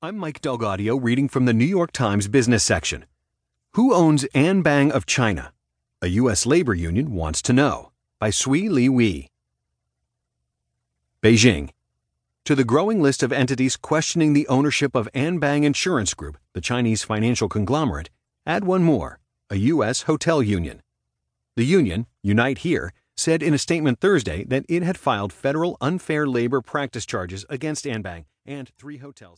I'm 0.00 0.16
Mike 0.16 0.40
DelGaudio 0.40 0.96
reading 1.02 1.28
from 1.28 1.46
the 1.46 1.52
New 1.52 1.64
York 1.64 1.90
Times 1.90 2.28
business 2.28 2.62
section. 2.62 3.04
Who 3.72 3.92
owns 3.92 4.22
Anbang 4.32 4.92
of 4.92 5.06
China? 5.06 5.52
A 6.00 6.06
U.S. 6.06 6.46
labor 6.46 6.72
union 6.72 7.10
wants 7.10 7.42
to 7.42 7.52
know. 7.52 7.90
By 8.20 8.30
Sui 8.30 8.68
Lee 8.68 8.88
Wee. 8.88 9.26
Beijing. 11.20 11.70
To 12.44 12.54
the 12.54 12.62
growing 12.62 13.02
list 13.02 13.24
of 13.24 13.32
entities 13.32 13.76
questioning 13.76 14.34
the 14.34 14.46
ownership 14.46 14.94
of 14.94 15.08
Anbang 15.16 15.64
Insurance 15.64 16.14
Group, 16.14 16.38
the 16.52 16.60
Chinese 16.60 17.02
financial 17.02 17.48
conglomerate, 17.48 18.08
add 18.46 18.62
one 18.62 18.84
more 18.84 19.18
a 19.50 19.56
U.S. 19.56 20.02
hotel 20.02 20.40
union. 20.40 20.80
The 21.56 21.64
union, 21.64 22.06
Unite 22.22 22.58
Here, 22.58 22.92
said 23.16 23.42
in 23.42 23.52
a 23.52 23.58
statement 23.58 23.98
Thursday 23.98 24.44
that 24.44 24.64
it 24.68 24.84
had 24.84 24.96
filed 24.96 25.32
federal 25.32 25.76
unfair 25.80 26.24
labor 26.24 26.60
practice 26.60 27.04
charges 27.04 27.44
against 27.50 27.84
Anbang 27.84 28.26
and 28.46 28.70
three 28.78 28.98
hotels. 28.98 29.36